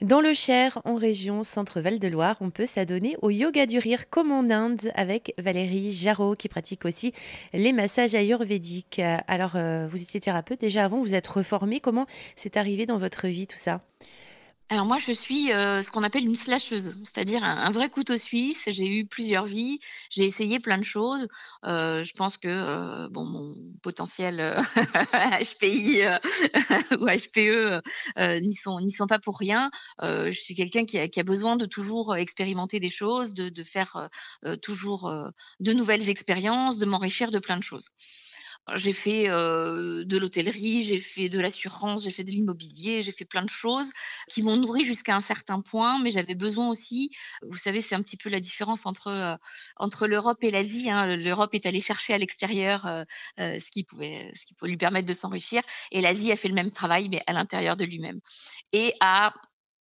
[0.00, 4.08] Dans le Cher, en région Centre-Val de Loire, on peut s'adonner au yoga du rire
[4.08, 7.12] comme en Inde avec Valérie Jarot qui pratique aussi
[7.52, 9.02] les massages ayurvédiques.
[9.28, 11.80] Alors, euh, vous étiez thérapeute déjà avant, vous êtes reformée.
[11.80, 13.82] Comment c'est arrivé dans votre vie tout ça?
[14.72, 18.68] Alors moi, je suis euh, ce qu'on appelle une slasheuse, c'est-à-dire un, vrai couteau suisse.
[18.68, 19.80] J'ai eu plusieurs vies,
[20.10, 21.26] j'ai essayé plein de choses.
[21.64, 24.62] Euh, je pense que euh, bon, mon potentiel
[25.40, 26.02] HPI
[27.00, 27.82] ou HPE
[28.42, 29.72] n'y sont n'y sont pas pour rien.
[30.00, 33.64] je suis quelqu'un qui a, qui a, besoin de toujours expérimenter des choses, de, de
[33.64, 34.08] faire
[34.62, 35.12] toujours
[35.58, 37.88] de nouvelles expériences, de m'enrichir de plein de choses.
[38.74, 43.24] J'ai fait euh, de l'hôtellerie, j'ai fait de l'assurance, j'ai fait de l'immobilier, j'ai fait
[43.24, 43.92] plein de choses
[44.28, 47.10] qui m'ont nourri jusqu'à un certain point, mais j'avais besoin aussi,
[47.42, 49.36] vous savez, c'est un petit peu la différence entre euh,
[49.76, 50.90] entre l'Europe et l'Asie.
[50.90, 51.16] Hein.
[51.16, 53.04] L'Europe est allée chercher à l'extérieur euh,
[53.36, 56.54] ce qui pouvait ce qui pouvait lui permettre de s'enrichir, et l'Asie a fait le
[56.54, 58.20] même travail, mais à l'intérieur de lui-même.
[58.72, 58.94] Et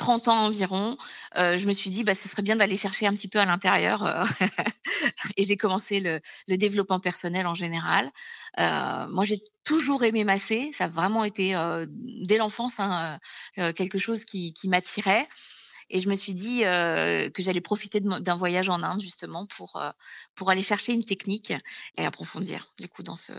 [0.00, 0.96] 30 ans environ,
[1.36, 3.44] euh, je me suis dit, bah, ce serait bien d'aller chercher un petit peu à
[3.44, 4.02] l'intérieur.
[4.04, 4.24] Euh,
[5.36, 6.20] et j'ai commencé le,
[6.56, 8.10] développement personnel en général.
[8.58, 10.70] Euh, moi, j'ai toujours aimé masser.
[10.72, 11.54] Ça a vraiment été,
[11.90, 13.18] dès l'enfance, hein,
[13.54, 15.28] quelque chose qui, qui m'attirait.
[15.90, 19.82] Et je me suis dit que j'allais profiter d'un voyage en Inde, justement, pour,
[20.34, 21.52] pour aller chercher une technique
[21.98, 23.32] et approfondir, du coup, dans ce,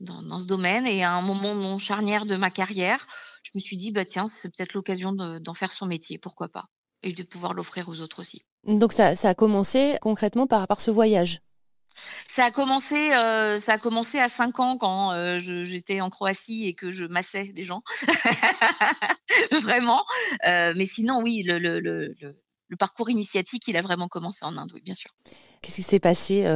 [0.00, 0.86] dans, dans, ce domaine.
[0.86, 3.06] Et à un moment charnière de ma carrière,
[3.42, 6.66] je me suis dit, bah tiens, c'est peut-être l'occasion d'en faire son métier, pourquoi pas,
[7.02, 8.42] et de pouvoir l'offrir aux autres aussi.
[8.64, 11.40] Donc ça, ça, a commencé concrètement par, par ce voyage?
[12.28, 16.66] Ça a commencé, euh, ça a commencé à 5 ans quand euh, j'étais en Croatie
[16.66, 17.82] et que je massais des gens,
[19.50, 20.04] vraiment.
[20.46, 24.56] Euh, mais sinon, oui, le, le, le, le, parcours initiatique, il a vraiment commencé en
[24.56, 25.10] Inde, oui, bien sûr.
[25.60, 26.46] Qu'est-ce qui s'est passé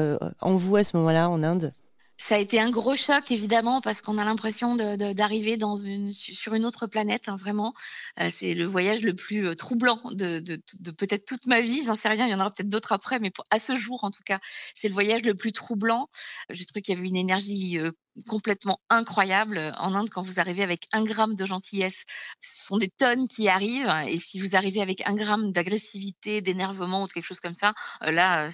[0.40, 1.74] en vous à ce moment-là en Inde?
[2.16, 6.54] Ça a été un gros choc évidemment parce qu'on a l'impression d'arriver dans une sur
[6.54, 7.74] une autre planète hein, vraiment.
[8.20, 11.82] Euh, c'est le voyage le plus euh, troublant de, de, de peut-être toute ma vie.
[11.84, 14.04] J'en sais rien, il y en aura peut-être d'autres après, mais pour, à ce jour
[14.04, 14.38] en tout cas,
[14.74, 16.08] c'est le voyage le plus troublant.
[16.50, 17.90] J'ai trouvé qu'il y avait une énergie euh,
[18.28, 22.04] complètement incroyable en Inde quand vous arrivez avec un gramme de gentillesse.
[22.40, 27.02] Ce sont des tonnes qui arrivent et si vous arrivez avec un gramme d'agressivité, d'énervement
[27.02, 28.48] ou de quelque chose comme ça, là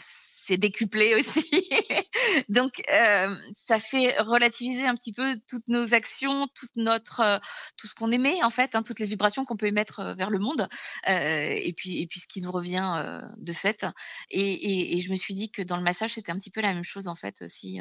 [0.50, 1.49] c'est décuplé aussi.
[2.49, 7.39] Donc, euh, ça fait relativiser un petit peu toutes nos actions, toute notre, euh,
[7.77, 10.31] tout ce qu'on aimait en fait, hein, toutes les vibrations qu'on peut émettre euh, vers
[10.31, 10.69] le monde,
[11.09, 13.87] euh, et puis et puis ce qui nous revient euh, de fait.
[14.31, 16.61] Et, et, et, je me suis dit que dans le massage, c'était un petit peu
[16.61, 17.81] la même chose en fait, si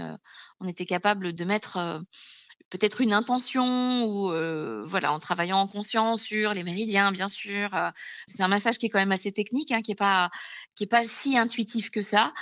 [0.60, 2.02] on était capable de mettre
[2.70, 7.74] peut-être une intention ou euh, voilà en travaillant en conscience sur les méridiens bien sûr
[7.74, 7.90] euh,
[8.28, 10.30] c'est un massage qui est quand même assez technique hein, qui est pas
[10.75, 12.34] qui est pas si intuitif que ça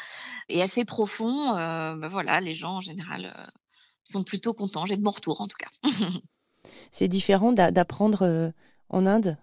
[0.49, 3.45] et assez profond euh, ben voilà les gens en général euh,
[4.07, 4.85] sont plutôt contents.
[4.85, 5.69] J'ai de bons retours en tout cas.
[6.91, 8.51] C'est différent d'apprendre euh,
[8.89, 9.37] en Inde?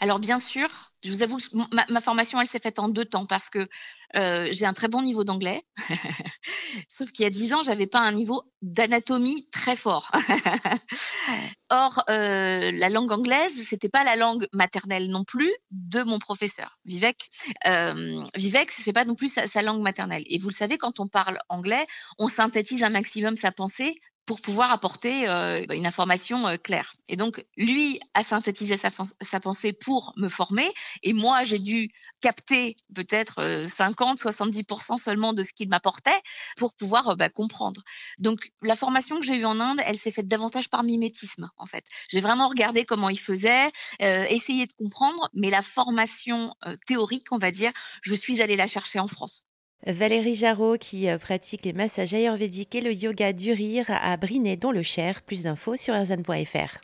[0.00, 0.68] Alors bien sûr,
[1.02, 1.38] je vous avoue,
[1.72, 3.68] ma, ma formation, elle s'est faite en deux temps parce que
[4.16, 5.64] euh, j'ai un très bon niveau d'anglais,
[6.88, 10.10] sauf qu'il y a dix ans, j'avais pas un niveau d'anatomie très fort.
[11.70, 16.78] Or, euh, la langue anglaise, c'était pas la langue maternelle non plus de mon professeur
[16.84, 17.28] Vivek.
[17.66, 20.22] Euh, Vivek, c'est pas non plus sa, sa langue maternelle.
[20.26, 21.84] Et vous le savez, quand on parle anglais,
[22.18, 26.94] on synthétise un maximum sa pensée pour pouvoir apporter euh, une information euh, claire.
[27.08, 28.90] Et donc, lui a synthétisé sa,
[29.20, 31.90] sa pensée pour me former, et moi, j'ai dû
[32.20, 36.20] capter peut-être euh, 50, 70% seulement de ce qu'il m'apportait
[36.56, 37.82] pour pouvoir euh, bah, comprendre.
[38.18, 41.66] Donc, la formation que j'ai eue en Inde, elle s'est faite davantage par mimétisme, en
[41.66, 41.84] fait.
[42.08, 43.70] J'ai vraiment regardé comment il faisait,
[44.00, 46.54] euh, essayé de comprendre, mais la formation
[46.86, 49.44] théorique, on va dire, je suis allée la chercher en France.
[49.86, 54.56] Valérie Jarot qui euh, pratique les massages ayurvédiques et le yoga du rire à Brinet
[54.56, 55.20] dans le Cher.
[55.22, 56.80] Plus d'infos sur erzan.fr.